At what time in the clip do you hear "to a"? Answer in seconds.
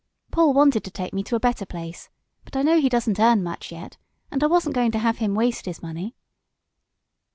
1.25-1.39